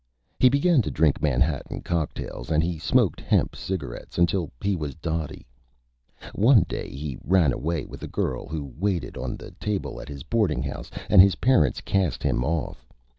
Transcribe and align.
He 0.39 0.49
began 0.49 0.81
to 0.81 0.89
drink 0.89 1.21
Manhattan 1.21 1.81
Cocktails, 1.81 2.49
and 2.49 2.63
he 2.63 2.79
smoked 2.79 3.21
Hemp 3.21 3.55
Cigarettes 3.55 4.17
until 4.17 4.49
he 4.59 4.75
was 4.75 4.95
Dotty. 4.95 5.45
One 6.33 6.63
Day 6.63 6.89
he 6.89 7.19
ran 7.23 7.53
away 7.53 7.85
with 7.85 8.01
a 8.01 8.07
Girl 8.07 8.47
who 8.47 8.73
waited 8.79 9.15
on 9.15 9.37
the 9.37 9.51
Table 9.59 10.01
at 10.01 10.09
his 10.09 10.23
Boarding 10.23 10.63
House, 10.63 10.89
and 11.07 11.21
his 11.21 11.35
Parents 11.35 11.81
Cast 11.81 12.23
him 12.23 12.43
Off. 12.43 12.83